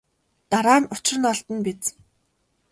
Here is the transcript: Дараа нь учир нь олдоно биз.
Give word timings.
Дараа 0.49 0.79
нь 0.81 0.89
учир 0.93 1.17
нь 1.19 1.29
олдоно 1.31 1.59
биз. 1.65 1.83